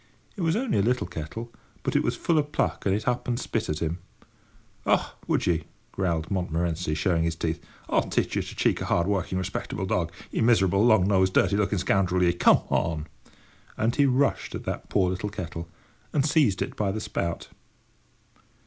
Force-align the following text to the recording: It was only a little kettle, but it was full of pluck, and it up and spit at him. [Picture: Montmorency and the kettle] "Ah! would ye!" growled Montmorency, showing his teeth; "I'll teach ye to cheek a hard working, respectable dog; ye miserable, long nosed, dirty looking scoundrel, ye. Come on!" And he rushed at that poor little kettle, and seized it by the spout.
It 0.35 0.41
was 0.41 0.55
only 0.55 0.79
a 0.79 0.81
little 0.81 1.05
kettle, 1.05 1.53
but 1.83 1.95
it 1.95 2.01
was 2.01 2.15
full 2.15 2.39
of 2.39 2.51
pluck, 2.51 2.87
and 2.87 2.95
it 2.95 3.07
up 3.07 3.27
and 3.27 3.39
spit 3.39 3.69
at 3.69 3.83
him. 3.83 3.99
[Picture: 3.99 4.33
Montmorency 4.83 4.85
and 4.85 4.95
the 4.95 4.95
kettle] 4.95 4.97
"Ah! 4.97 5.15
would 5.27 5.45
ye!" 5.45 5.63
growled 5.91 6.31
Montmorency, 6.31 6.95
showing 6.95 7.21
his 7.23 7.35
teeth; 7.35 7.63
"I'll 7.87 8.09
teach 8.09 8.35
ye 8.35 8.41
to 8.41 8.55
cheek 8.55 8.81
a 8.81 8.85
hard 8.85 9.05
working, 9.05 9.37
respectable 9.37 9.85
dog; 9.85 10.11
ye 10.31 10.41
miserable, 10.41 10.83
long 10.83 11.05
nosed, 11.07 11.33
dirty 11.35 11.55
looking 11.55 11.77
scoundrel, 11.77 12.23
ye. 12.23 12.33
Come 12.33 12.61
on!" 12.69 13.05
And 13.77 13.95
he 13.95 14.07
rushed 14.07 14.55
at 14.55 14.63
that 14.63 14.89
poor 14.89 15.07
little 15.07 15.29
kettle, 15.29 15.67
and 16.13 16.25
seized 16.25 16.63
it 16.63 16.75
by 16.75 16.91
the 16.91 16.99
spout. 16.99 17.49